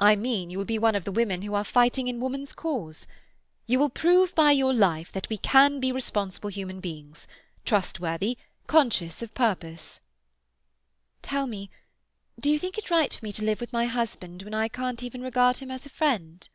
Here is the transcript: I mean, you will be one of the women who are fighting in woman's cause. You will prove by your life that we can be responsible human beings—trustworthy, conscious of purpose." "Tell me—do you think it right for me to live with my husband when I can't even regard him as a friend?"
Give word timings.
I 0.00 0.16
mean, 0.16 0.50
you 0.50 0.58
will 0.58 0.64
be 0.64 0.80
one 0.80 0.96
of 0.96 1.04
the 1.04 1.12
women 1.12 1.42
who 1.42 1.54
are 1.54 1.62
fighting 1.62 2.08
in 2.08 2.18
woman's 2.18 2.52
cause. 2.54 3.06
You 3.68 3.78
will 3.78 3.88
prove 3.88 4.34
by 4.34 4.50
your 4.50 4.74
life 4.74 5.12
that 5.12 5.28
we 5.28 5.36
can 5.36 5.78
be 5.78 5.92
responsible 5.92 6.48
human 6.50 6.80
beings—trustworthy, 6.80 8.36
conscious 8.66 9.22
of 9.22 9.32
purpose." 9.32 10.00
"Tell 11.22 11.46
me—do 11.46 12.50
you 12.50 12.58
think 12.58 12.78
it 12.78 12.90
right 12.90 13.12
for 13.14 13.24
me 13.24 13.30
to 13.30 13.44
live 13.44 13.60
with 13.60 13.72
my 13.72 13.84
husband 13.84 14.42
when 14.42 14.54
I 14.54 14.66
can't 14.66 15.04
even 15.04 15.22
regard 15.22 15.58
him 15.58 15.70
as 15.70 15.86
a 15.86 15.90
friend?" 15.90 16.48